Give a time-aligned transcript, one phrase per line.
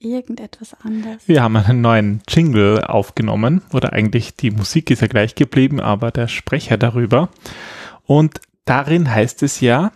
[0.00, 1.26] Irgendetwas anders.
[1.26, 6.12] Wir haben einen neuen Jingle aufgenommen, oder eigentlich die Musik ist ja gleich geblieben, aber
[6.12, 7.30] der Sprecher darüber.
[8.04, 9.90] Und darin heißt es ja,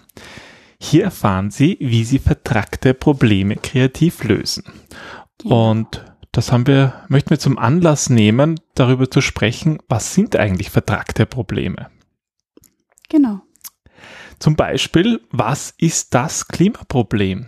[0.81, 4.65] hier erfahren Sie, wie Sie vertrackte Probleme kreativ lösen.
[5.39, 5.71] Genau.
[5.71, 10.71] Und das haben wir, möchten wir zum Anlass nehmen, darüber zu sprechen, was sind eigentlich
[10.71, 11.91] vertragte Probleme?
[13.09, 13.43] Genau.
[14.41, 17.47] Zum Beispiel, was ist das Klimaproblem?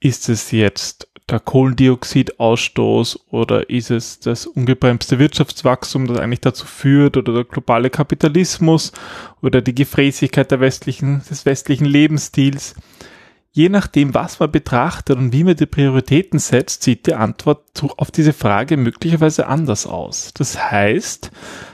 [0.00, 7.16] Ist es jetzt der Kohlendioxidausstoß oder ist es das ungebremste Wirtschaftswachstum, das eigentlich dazu führt
[7.16, 8.92] oder der globale Kapitalismus
[9.40, 12.74] oder die Gefräßigkeit der westlichen, des westlichen Lebensstils?
[13.54, 18.10] Je nachdem, was man betrachtet und wie man die Prioritäten setzt, sieht die Antwort auf
[18.10, 20.32] diese Frage möglicherweise anders aus.
[20.34, 21.30] Das heißt,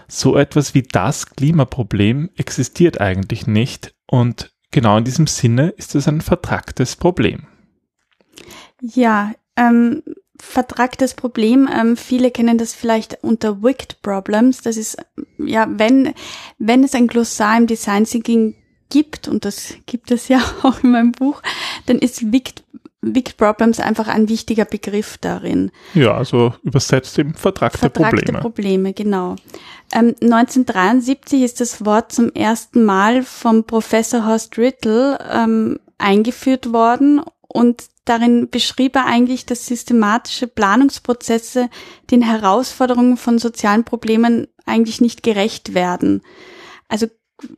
[0.09, 6.09] so etwas wie das Klimaproblem existiert eigentlich nicht und genau in diesem Sinne ist es
[6.09, 7.47] ein vertragtes Problem.
[8.81, 10.03] Ja, ähm,
[10.41, 11.69] vertragtes Problem.
[11.73, 14.63] Ähm, viele kennen das vielleicht unter Wicked Problems.
[14.63, 14.99] Das ist,
[15.39, 16.15] ja, wenn,
[16.59, 18.55] wenn es ein Glossar im Design Thinking
[18.89, 21.43] gibt, und das gibt es ja auch in meinem Buch,
[21.87, 22.65] dann ist Wicked,
[23.01, 25.71] Wicked Problems einfach ein wichtiger Begriff darin.
[25.95, 28.41] Ja, also übersetzt eben vertragte, vertragte Probleme.
[28.41, 29.37] Probleme, genau.
[29.93, 37.23] Ähm, 1973 ist das Wort zum ersten Mal vom Professor Horst Rittel ähm, eingeführt worden
[37.49, 41.69] und darin beschrieb er eigentlich, dass systematische Planungsprozesse
[42.11, 46.23] den Herausforderungen von sozialen Problemen eigentlich nicht gerecht werden.
[46.89, 47.07] Also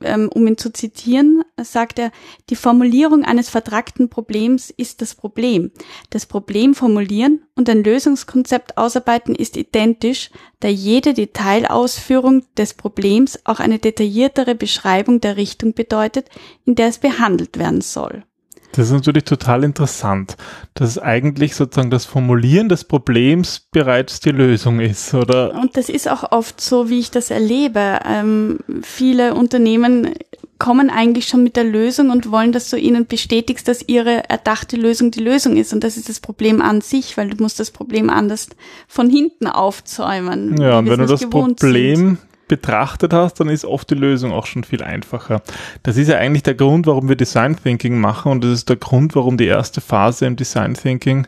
[0.03, 2.13] ähm, um ihn zu zitieren, sagt er,
[2.51, 5.71] die Formulierung eines vertragten Problems ist das Problem.
[6.11, 10.31] Das Problem formulieren und ein Lösungskonzept ausarbeiten ist identisch,
[10.61, 16.29] da jede Detailausführung des Problems auch eine detailliertere Beschreibung der Richtung bedeutet,
[16.67, 18.25] in der es behandelt werden soll.
[18.73, 20.37] Das ist natürlich total interessant,
[20.75, 25.55] dass eigentlich sozusagen das Formulieren des Problems bereits die Lösung ist, oder?
[25.55, 27.99] Und das ist auch oft so, wie ich das erlebe.
[28.07, 30.15] Ähm, viele Unternehmen
[30.59, 34.77] kommen eigentlich schon mit der Lösung und wollen, dass du ihnen bestätigst, dass ihre erdachte
[34.77, 35.73] Lösung die Lösung ist.
[35.73, 38.49] Und das ist das Problem an sich, weil du musst das Problem anders
[38.87, 40.61] von hinten aufzäumen.
[40.61, 44.45] Ja, und wenn du das Problem sind betrachtet hast, dann ist oft die Lösung auch
[44.45, 45.41] schon viel einfacher.
[45.83, 48.77] Das ist ja eigentlich der Grund, warum wir Design Thinking machen und das ist der
[48.77, 51.27] Grund, warum die erste Phase im Design Thinking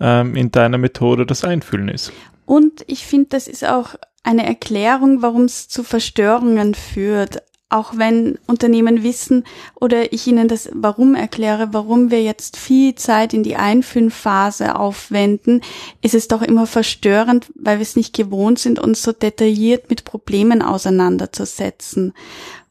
[0.00, 2.12] ähm, in deiner Methode das Einfühlen ist.
[2.46, 8.38] Und ich finde, das ist auch eine Erklärung, warum es zu Verstörungen führt auch wenn
[8.46, 9.44] Unternehmen wissen
[9.74, 15.62] oder ich ihnen das warum erkläre, warum wir jetzt viel Zeit in die Einfühlphase aufwenden,
[16.02, 20.04] ist es doch immer verstörend, weil wir es nicht gewohnt sind, uns so detailliert mit
[20.04, 22.12] Problemen auseinanderzusetzen.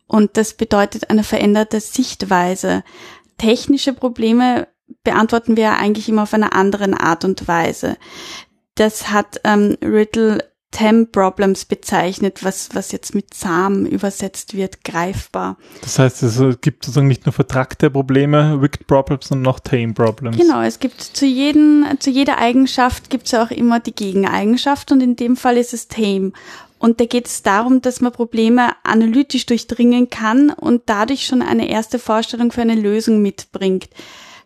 [0.07, 2.83] Und das bedeutet eine veränderte Sichtweise.
[3.37, 4.67] Technische Probleme
[5.03, 7.97] beantworten wir ja eigentlich immer auf einer anderen Art und Weise.
[8.75, 15.57] Das hat ähm, Riddle TEM Problems bezeichnet, was, was jetzt mit zahm übersetzt wird, greifbar.
[15.81, 20.37] Das heißt, es gibt sozusagen nicht nur vertragte Probleme, Wicked Problems, sondern noch Tame Problems.
[20.37, 25.01] Genau, es gibt zu jedem, zu jeder Eigenschaft gibt es auch immer die Gegeneigenschaft und
[25.01, 26.31] in dem Fall ist es Tame.
[26.79, 31.69] Und da geht es darum, dass man Probleme analytisch durchdringen kann und dadurch schon eine
[31.69, 33.87] erste Vorstellung für eine Lösung mitbringt.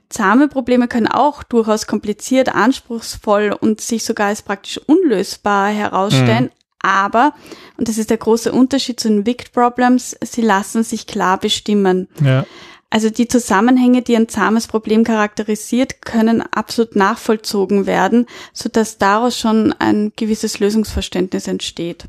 [0.09, 6.45] Zahme Probleme können auch durchaus kompliziert, anspruchsvoll und sich sogar als praktisch unlösbar herausstellen.
[6.45, 6.51] Mhm.
[6.79, 7.33] Aber,
[7.77, 12.07] und das ist der große Unterschied zu den Wicked Problems, sie lassen sich klar bestimmen.
[12.21, 12.45] Ja.
[12.91, 19.37] Also die Zusammenhänge, die ein zahmes Problem charakterisiert, können absolut nachvollzogen werden, so dass daraus
[19.37, 22.05] schon ein gewisses Lösungsverständnis entsteht.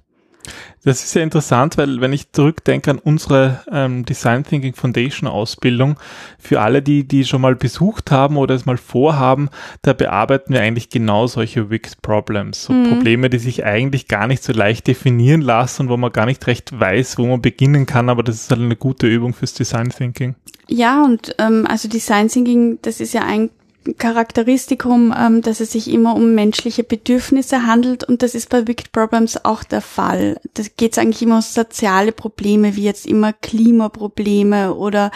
[0.85, 5.99] Das ist ja interessant, weil wenn ich zurückdenke an unsere ähm, Design Thinking Foundation Ausbildung,
[6.39, 9.49] für alle, die die schon mal besucht haben oder es mal vorhaben,
[9.83, 12.65] da bearbeiten wir eigentlich genau solche Wicked Problems.
[12.65, 12.89] So mhm.
[12.89, 16.47] Probleme, die sich eigentlich gar nicht so leicht definieren lassen und wo man gar nicht
[16.47, 19.91] recht weiß, wo man beginnen kann, aber das ist halt eine gute Übung fürs Design
[19.91, 20.37] Thinking.
[20.69, 23.51] Ja, und ähm, also Design Thinking, das ist ja ein
[23.99, 28.93] Charakteristikum, ähm, dass es sich immer um menschliche Bedürfnisse handelt und das ist bei Wicked
[28.93, 30.41] Problems auch der Fall.
[30.55, 35.11] Da geht es eigentlich immer um soziale Probleme, wie jetzt immer Klimaprobleme oder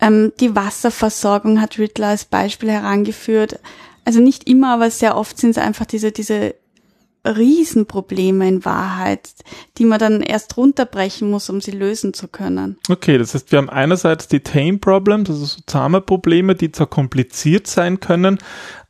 [0.00, 3.58] ähm, die Wasserversorgung hat Riddler als Beispiel herangeführt.
[4.04, 6.54] Also nicht immer, aber sehr oft sind es einfach diese, diese
[7.26, 9.30] Riesenprobleme in Wahrheit,
[9.78, 12.78] die man dann erst runterbrechen muss, um sie lösen zu können.
[12.88, 16.86] Okay, das heißt, wir haben einerseits die Tame Problems, also so zahme Probleme, die zwar
[16.86, 18.38] kompliziert sein können,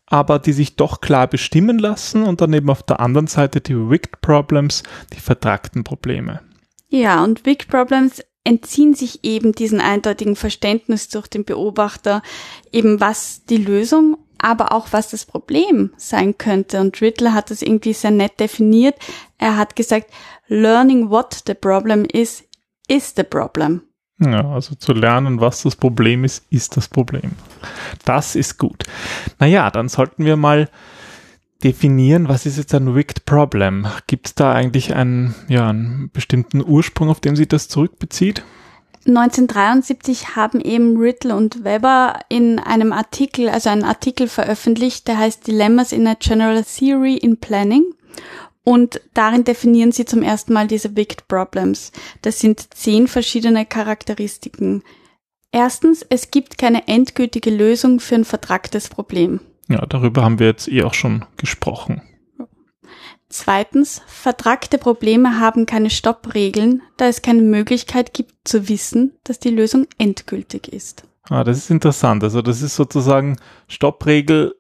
[0.06, 3.75] aber die sich doch klar bestimmen lassen und dann eben auf der anderen Seite die
[3.75, 6.41] Wicked Problems, die vertragten Probleme.
[6.88, 12.23] Ja, und Wicked Problems entziehen sich eben diesen eindeutigen Verständnis durch den Beobachter,
[12.71, 16.81] eben was die Lösung, aber auch was das Problem sein könnte.
[16.81, 18.97] Und Riddle hat das irgendwie sehr nett definiert.
[19.38, 20.11] Er hat gesagt,
[20.49, 22.44] learning what the problem is,
[22.88, 23.83] is the problem.
[24.19, 27.33] Ja, also zu lernen, was das Problem ist, ist das Problem.
[28.05, 28.85] Das ist gut.
[29.38, 30.71] Naja, dann sollten wir mal
[31.62, 33.87] definieren, was ist jetzt ein Wicked Problem?
[34.06, 38.43] Gibt es da eigentlich einen, ja, einen bestimmten Ursprung, auf den sich das zurückbezieht?
[39.06, 45.47] 1973 haben eben Riddle und Weber in einem Artikel, also einen Artikel veröffentlicht, der heißt
[45.47, 47.85] Dilemmas in a General Theory in Planning.
[48.64, 51.93] Und darin definieren sie zum ersten Mal diese Wicked Problems.
[52.23, 54.82] Das sind zehn verschiedene Charakteristiken.
[55.52, 59.41] Erstens, es gibt keine endgültige Lösung für ein vertragtes Problem.
[59.69, 62.02] Ja, darüber haben wir jetzt eh auch schon gesprochen.
[63.28, 69.50] Zweitens, vertragte Probleme haben keine Stoppregeln, da es keine Möglichkeit gibt zu wissen, dass die
[69.50, 71.02] Lösung endgültig ist.
[71.28, 72.23] Ah, das ist interessant.
[72.23, 73.37] Also das ist sozusagen
[73.67, 74.55] Stoppregel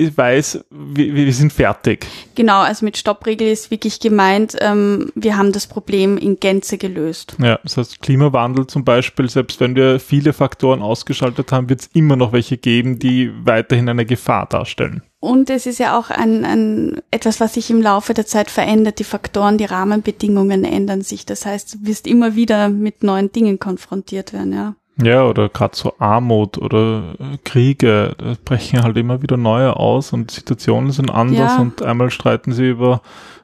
[0.00, 2.06] ich weiß, wir, wir sind fertig.
[2.34, 7.36] Genau, also mit Stoppregel ist wirklich gemeint, ähm, wir haben das Problem in Gänze gelöst.
[7.38, 11.86] Ja, das heißt Klimawandel zum Beispiel, selbst wenn wir viele Faktoren ausgeschaltet haben, wird es
[11.88, 15.02] immer noch welche geben, die weiterhin eine Gefahr darstellen.
[15.20, 18.98] Und es ist ja auch ein, ein etwas, was sich im Laufe der Zeit verändert.
[18.98, 21.26] Die Faktoren, die Rahmenbedingungen ändern sich.
[21.26, 24.74] Das heißt, du wirst immer wieder mit neuen Dingen konfrontiert werden, ja.
[25.02, 30.12] Ja, oder gerade so Armut oder äh, Kriege, da brechen halt immer wieder neue aus
[30.12, 31.58] und Situationen sind anders ja.
[31.58, 33.00] und einmal streiten sie über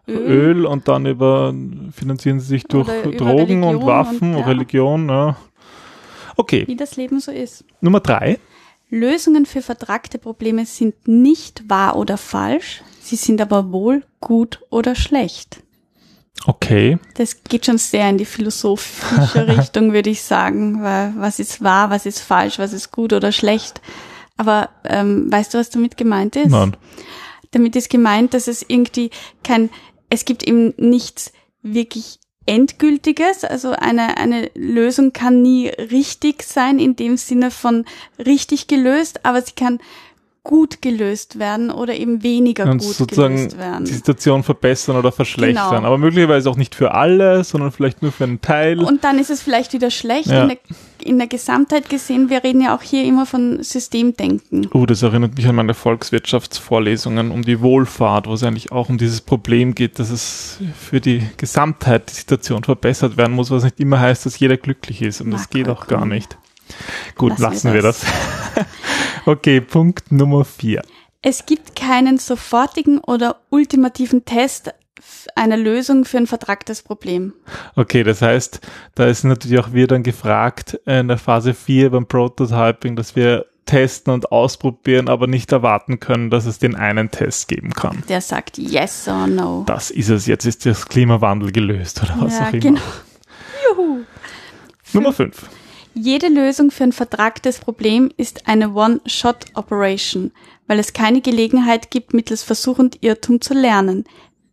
[0.06, 0.16] Öl.
[0.16, 0.66] Öl.
[0.66, 1.54] und dann über
[1.92, 4.46] finanzieren sie sich durch Drogen und Waffen und, ja.
[4.46, 5.08] Religion.
[5.08, 5.36] Ja.
[6.36, 6.64] Okay.
[6.66, 7.64] Wie das Leben so ist.
[7.80, 8.38] Nummer drei.
[8.96, 14.94] Lösungen für vertragte Probleme sind nicht wahr oder falsch, sie sind aber wohl gut oder
[14.94, 15.62] schlecht.
[16.44, 16.98] Okay.
[17.14, 21.90] Das geht schon sehr in die philosophische Richtung, würde ich sagen, weil was ist wahr,
[21.90, 23.80] was ist falsch, was ist gut oder schlecht.
[24.36, 26.50] Aber ähm, weißt du, was damit gemeint ist?
[26.50, 26.76] Nein.
[27.52, 29.10] Damit ist gemeint, dass es irgendwie
[29.42, 29.70] kein,
[30.10, 31.32] es gibt eben nichts
[31.62, 37.84] wirklich Endgültiges, also eine, eine Lösung kann nie richtig sein in dem Sinne von
[38.24, 39.80] richtig gelöst, aber sie kann
[40.46, 43.84] gut gelöst werden oder eben weniger und gut sozusagen gelöst werden.
[43.84, 45.70] Die Situation verbessern oder verschlechtern.
[45.70, 45.86] Genau.
[45.88, 48.78] Aber möglicherweise auch nicht für alle, sondern vielleicht nur für einen Teil.
[48.78, 50.28] Und dann ist es vielleicht wieder schlecht.
[50.28, 50.42] Ja.
[50.42, 50.58] In, der,
[51.02, 54.68] in, der, Gesamtheit gesehen, wir reden ja auch hier immer von Systemdenken.
[54.72, 58.98] Oh, das erinnert mich an meine Volkswirtschaftsvorlesungen um die Wohlfahrt, wo es eigentlich auch um
[58.98, 63.80] dieses Problem geht, dass es für die Gesamtheit die Situation verbessert werden muss, was nicht
[63.80, 65.20] immer heißt, dass jeder glücklich ist.
[65.20, 66.38] Und das geht auch gar nicht.
[67.16, 68.04] Gut, lassen, lassen wir das.
[68.04, 68.10] Wir
[68.54, 68.66] das.
[69.26, 70.82] okay, Punkt Nummer vier.
[71.22, 74.72] Es gibt keinen sofortigen oder ultimativen Test
[75.34, 77.32] einer Lösung für ein vertragtes Problem.
[77.74, 78.60] Okay, das heißt,
[78.94, 83.46] da ist natürlich auch wir dann gefragt in der Phase 4 beim Prototyping, dass wir
[83.66, 88.04] testen und ausprobieren, aber nicht erwarten können, dass es den einen Test geben kann.
[88.08, 89.64] Der sagt yes or no.
[89.66, 92.60] Das ist es, jetzt ist das Klimawandel gelöst oder was ja, auch immer.
[92.60, 92.80] Genau.
[93.70, 94.04] Juhu.
[94.92, 95.48] Nummer 5.
[95.98, 100.30] Jede Lösung für ein vertragtes Problem ist eine One-Shot-Operation,
[100.66, 104.04] weil es keine Gelegenheit gibt, mittels Versuch und Irrtum zu lernen.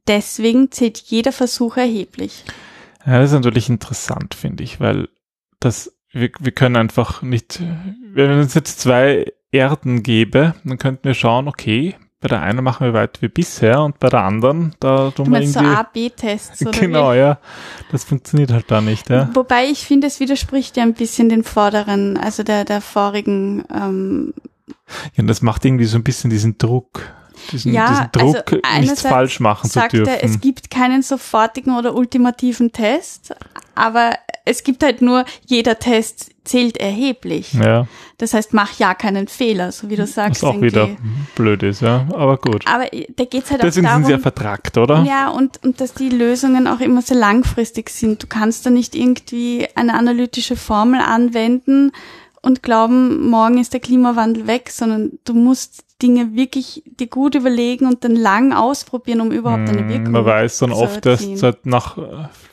[0.07, 2.45] Deswegen zählt jeder Versuch erheblich.
[3.05, 5.09] Ja, das ist natürlich interessant, finde ich, weil
[5.59, 7.61] das, wir, wir können einfach nicht,
[8.13, 12.85] wenn es jetzt zwei Erden gäbe, dann könnten wir schauen, okay, bei der einen machen
[12.85, 15.59] wir weiter wie bisher und bei der anderen, da tun wir irgendwie...
[15.59, 17.17] so A-B-Tests, oder Genau, wie?
[17.17, 17.37] ja.
[17.91, 19.29] Das funktioniert halt da nicht, ja.
[19.33, 23.65] Wobei ich finde, es widerspricht ja ein bisschen den vorderen, also der, der vorigen...
[23.69, 24.33] Ähm
[25.15, 27.01] ja, und das macht irgendwie so ein bisschen diesen Druck
[27.51, 30.07] diesen, ja, diesen Druck, also nichts falsch machen zu dürfen.
[30.07, 33.33] Er, es gibt keinen sofortigen oder ultimativen Test,
[33.75, 34.13] aber
[34.45, 37.53] es gibt halt nur, jeder Test zählt erheblich.
[37.53, 37.87] Ja.
[38.17, 40.43] Das heißt, mach ja keinen Fehler, so wie du sagst.
[40.43, 40.89] Was auch wieder
[41.35, 42.67] blöd ist, ja, aber gut.
[42.67, 42.85] Aber
[43.15, 44.03] da geht's halt Deswegen auch darum.
[44.03, 45.03] sind sie ja vertragt, oder?
[45.03, 48.23] Ja, und, und dass die Lösungen auch immer sehr langfristig sind.
[48.23, 51.91] Du kannst da nicht irgendwie eine analytische Formel anwenden
[52.41, 57.87] und glauben, morgen ist der Klimawandel weg, sondern du musst Dinge wirklich dir gut überlegen
[57.87, 61.37] und dann lang ausprobieren, um überhaupt eine hm, Wirkung zu Man weiß dann oft erst
[61.37, 61.97] seit nach,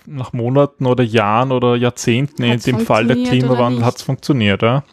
[0.07, 4.63] nach Monaten oder Jahren oder Jahrzehnten, hat's in dem Fall der Klimawandel hat es funktioniert.
[4.63, 4.85] Ja?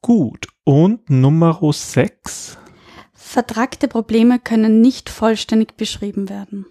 [0.00, 2.58] Gut, und Nummer 6?
[3.12, 6.66] Vertragte Probleme können nicht vollständig beschrieben werden.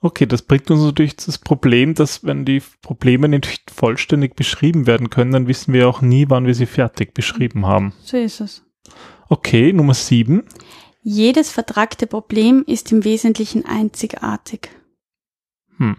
[0.00, 5.10] Okay, das bringt uns natürlich das Problem, dass wenn die Probleme nicht vollständig beschrieben werden
[5.10, 7.92] können, dann wissen wir auch nie, wann wir sie fertig beschrieben haben.
[8.02, 8.64] So ist es.
[9.32, 10.42] Okay, Nummer sieben.
[11.02, 14.68] Jedes vertragte Problem ist im Wesentlichen einzigartig.
[15.78, 15.96] Hm.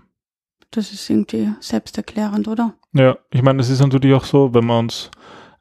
[0.70, 2.76] Das ist irgendwie selbsterklärend, oder?
[2.94, 5.10] Ja, ich meine, es ist natürlich auch so, wenn man uns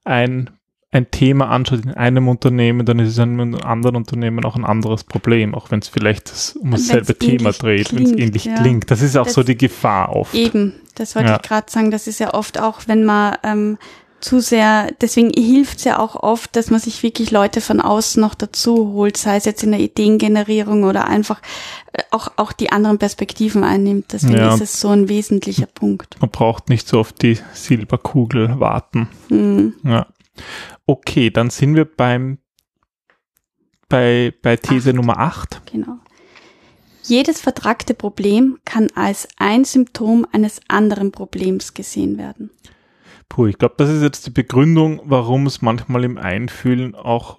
[0.04, 0.50] ein
[0.94, 4.66] ein Thema anschaut in einem Unternehmen, dann ist es in einem anderen Unternehmen auch ein
[4.66, 8.56] anderes Problem, auch wenn es vielleicht das um dasselbe Thema dreht, wenn es ähnlich ja.
[8.56, 8.90] klingt.
[8.90, 10.34] Das ist auch das so die Gefahr oft.
[10.34, 11.36] Eben, das wollte ja.
[11.36, 11.90] ich gerade sagen.
[11.90, 13.78] Das ist ja oft auch, wenn man ähm,
[14.22, 18.20] zu sehr, deswegen hilft es ja auch oft, dass man sich wirklich Leute von außen
[18.20, 21.42] noch dazu holt, sei es jetzt in der Ideengenerierung oder einfach
[21.92, 24.12] äh, auch, auch die anderen Perspektiven einnimmt.
[24.12, 26.16] Deswegen ja, ist es so ein wesentlicher Punkt.
[26.20, 29.08] Man braucht nicht so auf die Silberkugel warten.
[29.28, 29.74] Mhm.
[29.84, 30.06] Ja.
[30.86, 32.38] Okay, dann sind wir beim
[33.88, 34.96] bei, bei These acht.
[34.96, 35.62] Nummer 8.
[35.70, 35.98] Genau.
[37.02, 42.50] Jedes vertragte Problem kann als ein Symptom eines anderen Problems gesehen werden.
[43.32, 47.38] Puh, ich glaube, das ist jetzt die Begründung, warum es manchmal im Einfühlen auch,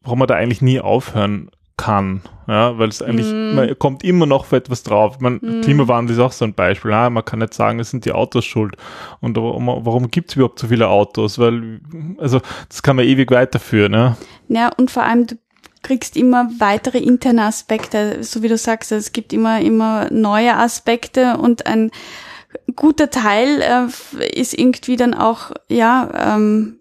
[0.00, 3.54] warum man da eigentlich nie aufhören kann, ja, weil es eigentlich, mm.
[3.54, 5.20] man kommt immer noch für etwas drauf.
[5.20, 5.60] Man, mm.
[5.60, 6.90] Klimawandel ist auch so ein Beispiel.
[6.90, 8.78] Ja, man kann nicht sagen, es sind die Autos schuld.
[9.20, 11.38] Und warum, warum gibt es überhaupt so viele Autos?
[11.38, 11.82] Weil,
[12.16, 12.40] also,
[12.70, 14.16] das kann man ewig weiterführen, ja.
[14.48, 15.34] Ja, und vor allem, du
[15.82, 21.36] kriegst immer weitere interne Aspekte, so wie du sagst, es gibt immer, immer neue Aspekte
[21.36, 21.90] und ein
[22.74, 26.78] guter Teil äh, ist irgendwie dann auch, ja, ähm,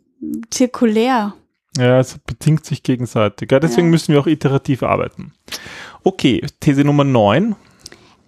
[0.50, 1.34] zirkulär.
[1.77, 3.51] Ja, es bedingt sich gegenseitig.
[3.51, 3.91] Ja, deswegen ja.
[3.91, 5.34] müssen wir auch iterativ arbeiten.
[6.03, 7.55] Okay, These Nummer 9.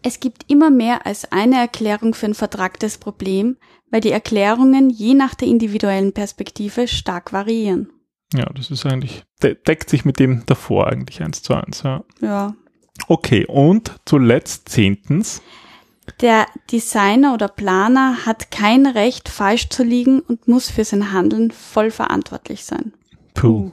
[0.04, 3.58] Es gibt immer mehr als eine Erklärung für ein vertragtes Problem,
[3.89, 7.89] weil die Erklärungen je nach der individuellen Perspektive stark variieren.
[8.34, 11.84] Ja, das ist eigentlich, de deckt sich mit dem davor eigentlich eins zu eins.
[11.84, 12.04] Ja.
[12.22, 12.56] ja.
[13.08, 15.42] Okay, und zuletzt zehntens.
[16.22, 21.52] Der Designer oder Planer hat kein Recht, falsch zu liegen und muss für sein Handeln
[21.52, 22.94] voll verantwortlich sein.
[23.34, 23.72] Puh.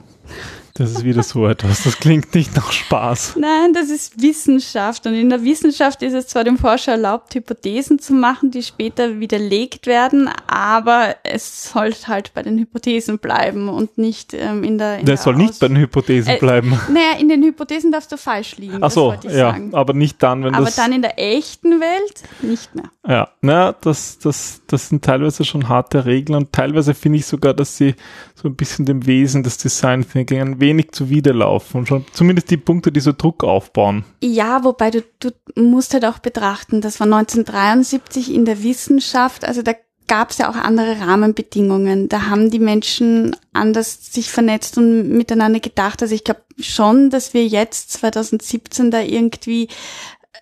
[0.77, 1.83] Das ist wieder so etwas.
[1.83, 3.37] Das klingt nicht nach Spaß.
[3.39, 5.07] Nein, das ist Wissenschaft.
[5.07, 9.21] Und in der Wissenschaft ist es zwar dem Forscher erlaubt, Hypothesen zu machen, die später
[9.21, 14.99] widerlegt werden, aber es soll halt bei den Hypothesen bleiben und nicht ähm, in der.
[14.99, 16.77] In der soll Aus nicht bei den Hypothesen äh, bleiben.
[16.89, 18.79] Naja, in den Hypothesen darfst du falsch liegen.
[18.81, 19.73] Ach so, ja, sagen.
[19.73, 20.77] aber nicht dann, wenn aber das.
[20.77, 22.91] Aber dann in der echten Welt nicht mehr.
[23.07, 27.53] Ja, na, das, das, das sind teilweise schon harte Regeln und teilweise finde ich sogar,
[27.53, 27.95] dass sie
[28.35, 32.57] so ein bisschen dem Wesen des Design Thinking ein wenig zuwiderlaufen und schon zumindest die
[32.57, 34.03] Punkte, die so Druck aufbauen.
[34.21, 39.61] Ja, wobei du, du musst halt auch betrachten, das war 1973 in der Wissenschaft, also
[39.61, 39.73] da
[40.07, 42.09] gab es ja auch andere Rahmenbedingungen.
[42.09, 46.01] Da haben die Menschen anders sich vernetzt und miteinander gedacht.
[46.03, 49.67] Also ich glaube schon, dass wir jetzt 2017 da irgendwie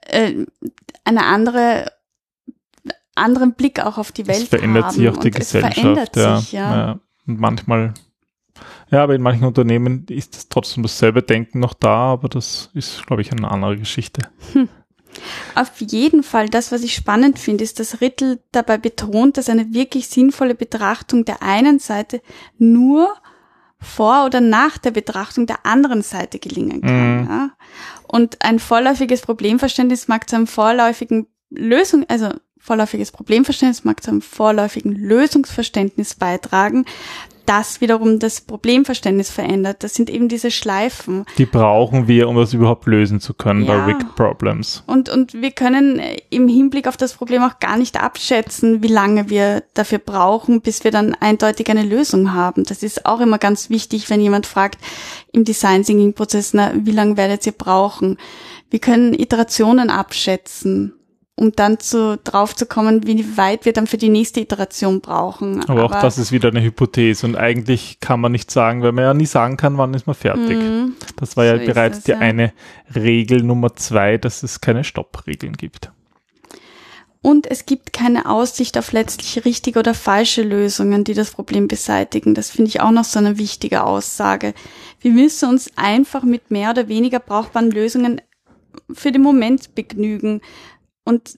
[0.07, 0.45] äh,
[1.05, 1.91] eine andere
[3.15, 4.43] anderen Blick auch auf die Welt haben.
[4.43, 4.95] Es verändert haben.
[4.95, 5.77] sich auch die Gesellschaft.
[5.77, 6.37] Es verändert ja.
[6.37, 6.75] sich, ja.
[6.75, 6.99] ja.
[7.25, 7.93] Und manchmal
[8.91, 13.05] ja, aber in manchen Unternehmen ist das trotzdem dasselbe Denken noch da, aber das ist,
[13.07, 14.21] glaube ich, eine andere Geschichte.
[14.53, 14.69] Hm.
[15.55, 19.73] Auf jeden Fall, das, was ich spannend finde, ist, dass Rittel dabei betont, dass eine
[19.73, 22.21] wirklich sinnvolle Betrachtung der einen Seite
[22.57, 23.15] nur
[23.79, 27.21] vor oder nach der Betrachtung der anderen Seite gelingen kann.
[27.21, 27.27] Mhm.
[27.29, 27.51] Ja?
[28.07, 32.29] Und ein vorläufiges Problemverständnis mag zu einem vorläufigen Lösung, also
[32.63, 36.85] vorläufiges Problemverständnis mag zu einem vorläufigen Lösungsverständnis beitragen,
[37.45, 39.83] das wiederum das Problemverständnis verändert.
[39.83, 41.25] Das sind eben diese Schleifen.
[41.37, 43.73] Die brauchen wir, um das überhaupt lösen zu können ja.
[43.73, 44.81] bei Rigged Problems.
[44.87, 49.29] Und, und wir können im Hinblick auf das Problem auch gar nicht abschätzen, wie lange
[49.29, 52.63] wir dafür brauchen, bis wir dann eindeutig eine Lösung haben.
[52.63, 54.79] Das ist auch immer ganz wichtig, wenn jemand fragt
[55.33, 58.17] im Design Thinking Prozess, na, wie lange werdet ihr brauchen?
[58.69, 60.93] Wir können Iterationen abschätzen
[61.35, 65.61] um dann zu, drauf zu kommen, wie weit wir dann für die nächste Iteration brauchen.
[65.63, 68.91] Aber, Aber auch das ist wieder eine Hypothese und eigentlich kann man nicht sagen, weil
[68.91, 70.57] man ja nie sagen kann, wann ist man fertig.
[70.57, 72.19] Mm, das war so ja bereits es, die ja.
[72.19, 72.53] eine
[72.93, 75.91] Regel Nummer zwei, dass es keine Stoppregeln gibt.
[77.23, 82.35] Und es gibt keine Aussicht auf letztlich richtige oder falsche Lösungen, die das Problem beseitigen.
[82.35, 84.53] Das finde ich auch noch so eine wichtige Aussage.
[84.99, 88.21] Wir müssen uns einfach mit mehr oder weniger brauchbaren Lösungen
[88.91, 90.41] für den Moment begnügen.
[91.03, 91.37] Und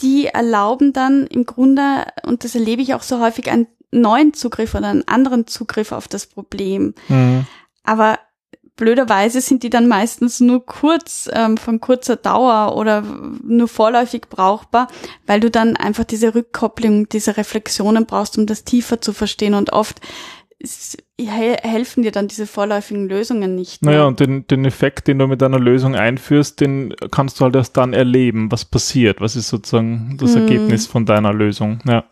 [0.00, 4.74] die erlauben dann im Grunde, und das erlebe ich auch so häufig, einen neuen Zugriff
[4.74, 6.94] oder einen anderen Zugriff auf das Problem.
[7.08, 7.46] Mhm.
[7.84, 8.18] Aber
[8.76, 14.88] blöderweise sind die dann meistens nur kurz, ähm, von kurzer Dauer oder nur vorläufig brauchbar,
[15.26, 19.54] weil du dann einfach diese Rückkopplung, diese Reflexionen brauchst, um das tiefer zu verstehen.
[19.54, 20.00] Und oft
[20.58, 23.82] es helfen dir dann diese vorläufigen Lösungen nicht.
[23.82, 24.06] Naja, mehr.
[24.06, 27.76] und den, den Effekt, den du mit deiner Lösung einführst, den kannst du halt erst
[27.76, 29.20] dann erleben, was passiert.
[29.20, 30.42] Was ist sozusagen das Mhm.
[30.42, 31.80] Ergebnis von deiner Lösung?
[31.86, 32.04] Ja.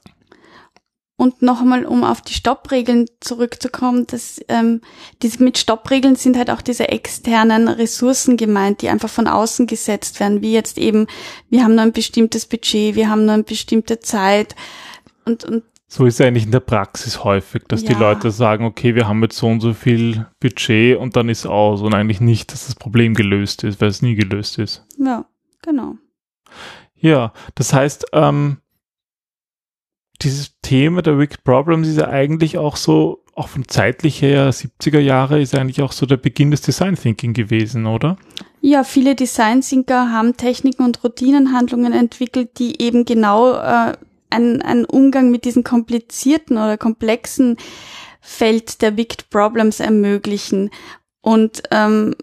[1.17, 4.81] Und noch einmal, um auf die Stoppregeln zurückzukommen, dass ähm,
[5.23, 10.19] diese mit Stoppregeln sind halt auch diese externen Ressourcen gemeint, die einfach von außen gesetzt
[10.19, 11.07] werden, wie jetzt eben,
[11.51, 14.57] wir haben nur ein bestimmtes Budget, wir haben nur eine bestimmte Zeit
[15.25, 15.63] und, und
[15.97, 18.01] So ist es eigentlich in der Praxis häufig, dass die Ja.
[18.01, 21.83] Leute sagen, okay, wir haben jetzt so und so viel Budget und dann ist aus
[21.83, 24.85] und eigentlich nicht, dass das Problem gelöst ist, weil es nie gelöst ist.
[24.99, 25.25] ja,
[25.63, 25.95] genau.
[26.97, 28.57] Ja, das heißt, ähm,
[30.21, 34.99] dieses Thema der Wicked Problems ist ja eigentlich auch so, auch von zeitlich her, 70er
[34.99, 38.17] Jahre, ist eigentlich auch so der Beginn des Design Thinking gewesen, oder?
[38.61, 43.93] Ja, viele Design Thinker haben Techniken und Routinenhandlungen entwickelt, die eben genau äh,
[44.31, 47.57] einen, einen Umgang mit diesen komplizierten oder komplexen
[48.21, 50.71] Feld der Wicked Problems ermöglichen.
[51.21, 52.15] Und ähm,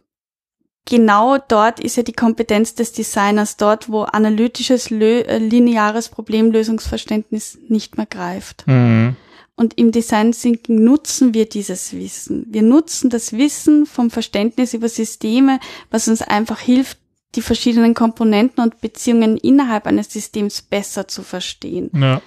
[0.86, 7.98] genau dort ist ja die Kompetenz des Designers, dort wo analytisches, äh, lineares Problemlösungsverständnis nicht
[7.98, 8.65] mehr greift.
[8.67, 9.15] Mhm.
[9.55, 12.48] Und im Design Thinking nutzen wir dieses Wissen.
[12.50, 15.60] Wir nutzen das Wissen vom Verständnis über Systeme,
[15.91, 16.98] was uns einfach hilft,
[17.35, 21.91] die verschiedenen Komponenten und Beziehungen innerhalb eines Systems besser zu verstehen.
[21.93, 22.21] Ja.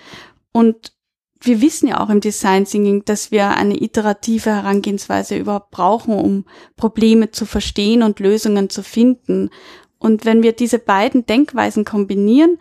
[0.53, 0.93] Und
[1.41, 6.47] wir wissen ja auch im Design Thinking, dass wir eine iterative Herangehensweise überhaupt brauchen, um
[6.77, 9.51] Probleme zu verstehen und Lösungen zu finden.
[9.99, 12.59] Und wenn wir diese beiden Denkweisen kombinieren,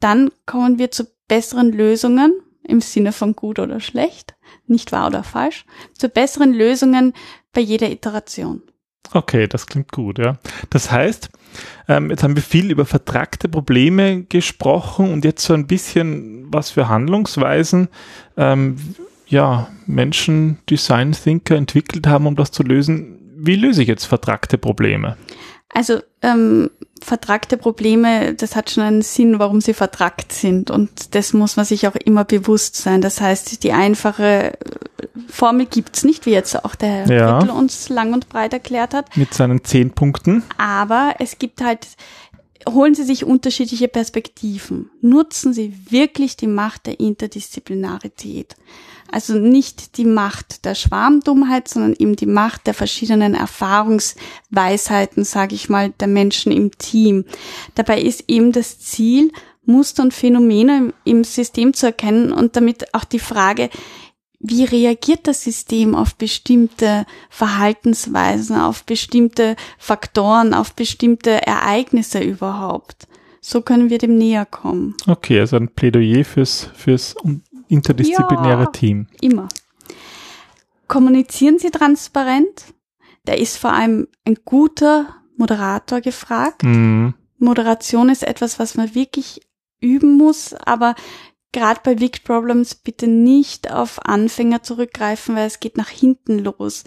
[0.00, 4.34] dann kommen wir zu besseren Lösungen im Sinne von gut oder schlecht,
[4.66, 7.14] nicht wahr oder falsch, zu besseren Lösungen
[7.52, 8.62] bei jeder Iteration.
[9.12, 10.38] Okay, das klingt gut, ja.
[10.70, 11.30] Das heißt,
[11.88, 16.70] ähm, jetzt haben wir viel über vertragte Probleme gesprochen und jetzt so ein bisschen was
[16.70, 17.88] für Handlungsweisen
[18.36, 18.76] ähm,
[19.28, 23.18] ja, Menschen, Design Thinker entwickelt haben, um das zu lösen.
[23.36, 25.16] Wie löse ich jetzt vertragte Probleme?
[25.68, 26.70] Also ähm,
[27.02, 30.70] vertragte Probleme, das hat schon einen Sinn, warum sie vertragt sind.
[30.70, 33.00] Und das muss man sich auch immer bewusst sein.
[33.00, 34.56] Das heißt, die einfache äh,
[35.28, 37.38] Formel gibt's nicht, wie jetzt auch der Herr Ja.
[37.38, 39.16] Uns lang und breit erklärt hat.
[39.16, 40.42] Mit seinen zehn Punkten.
[40.56, 41.86] Aber es gibt halt,
[42.68, 44.90] holen Sie sich unterschiedliche Perspektiven.
[45.00, 48.56] Nutzen Sie wirklich die Macht der Interdisziplinarität.
[49.10, 55.68] Also nicht die Macht der Schwarmdummheit, sondern eben die Macht der verschiedenen Erfahrungsweisheiten, sage ich
[55.68, 57.24] mal, der Menschen im Team.
[57.74, 59.32] Dabei ist eben das Ziel,
[59.64, 63.68] Muster und Phänomene im, System zu erkennen und damit auch die Frage,
[64.38, 73.08] wie reagiert das System auf bestimmte Verhaltensweisen, auf bestimmte Faktoren, auf bestimmte Ereignisse überhaupt?
[73.40, 74.94] So können wir dem näher kommen.
[75.06, 77.14] Okay, also ein Plädoyer fürs, fürs
[77.68, 78.70] interdisziplinäre Ja.
[78.70, 79.06] Team.
[79.20, 79.48] Immer.
[80.88, 82.74] Kommunizieren Sie transparent.
[83.24, 86.62] Da ist vor allem ein guter Moderator gefragt.
[86.62, 87.14] Mhm.
[87.38, 89.40] Moderation ist etwas, was man wirklich
[89.80, 90.94] üben muss, aber
[91.52, 96.84] gerade bei Wicked Problems bitte nicht auf Anfänger zurückgreifen, weil es geht nach hinten los.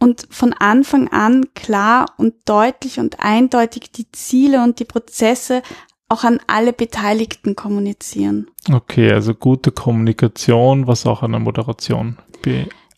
[0.00, 5.62] Und von Anfang an klar und deutlich und eindeutig die Ziele und die Prozesse
[6.08, 8.48] auch an alle Beteiligten kommunizieren.
[8.72, 12.16] Okay, also gute Kommunikation, was auch eine Moderation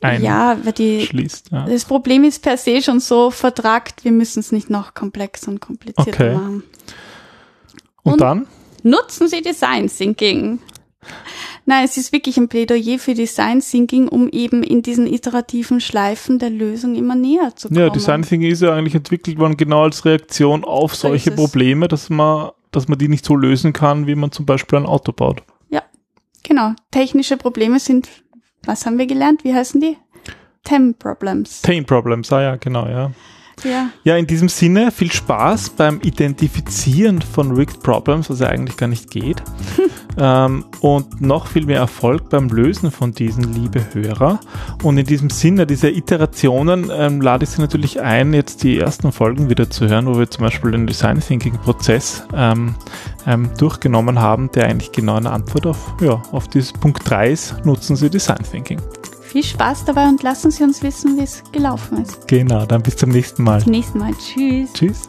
[0.03, 1.51] Ja, weil die, einschließt.
[1.51, 1.67] Ja.
[1.67, 5.61] das Problem ist per se schon so vertragt, wir müssen es nicht noch komplexer und
[5.61, 6.35] komplizierter Okay.
[6.35, 6.63] machen.
[8.03, 8.47] Und, und- dann?
[8.83, 10.59] Nutzen Sie Design Thinking.
[11.67, 16.39] Nein, es ist wirklich ein Plädoyer für Design Thinking, um eben in diesen iterativen Schleifen
[16.39, 17.79] der Lösung immer näher zu kommen.
[17.81, 21.37] Ja, Design Thinking ist ja eigentlich entwickelt worden genau als Reaktion auf So solche es.
[21.37, 24.87] Probleme, dass man, dass man die nicht so lösen kann, wie man zum Beispiel ein
[24.87, 25.43] Auto baut.
[26.43, 26.73] Genau.
[26.91, 28.09] Technische Probleme sind,
[28.65, 29.45] was haben wir gelernt?
[29.45, 29.97] Wie heißen die?
[30.65, 31.63] Tem Problems.
[31.63, 33.13] Pain Problems, ah ja, genau, ja.
[33.65, 33.91] Ja.
[34.05, 38.87] Ja, in diesem Sinne viel Spaß beim Identifizieren von Rigged Problems, was ja eigentlich gar
[38.89, 39.43] nicht geht.
[40.19, 44.41] ähm, und noch viel mehr Erfolg beim Lösen von diesen, liebe Hörer.
[44.83, 49.13] Und in diesem Sinne dieser Iterationen ähm, lade ich Sie natürlich ein, jetzt die ersten
[49.13, 52.75] Folgen wieder zu hören, wo wir zum Beispiel den Design Thinking Prozess ähm,
[53.27, 57.65] ähm, durchgenommen haben, der eigentlich genau eine Antwort auf, ja, auf dieses Punkt 3 ist,
[57.65, 58.81] nutzen Sie Design Thinking.
[59.23, 62.27] Viel Spaß dabei und lassen Sie uns wissen, wie es gelaufen ist.
[62.27, 63.57] Genau, dann bis zum nächsten Mal.
[63.57, 64.13] Bis zum nächsten Mal.
[64.15, 64.73] Tschüss.
[64.73, 65.09] Tschüss.